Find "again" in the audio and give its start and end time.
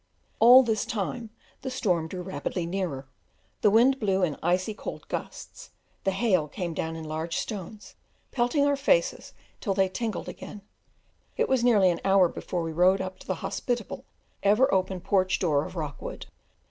10.27-10.63